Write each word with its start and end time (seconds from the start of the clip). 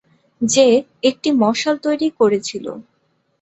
যে 0.41 0.67
একটি 1.03 1.29
মশাল 1.41 1.75
তৈরী 1.77 2.09
করেছিল। 2.19 2.65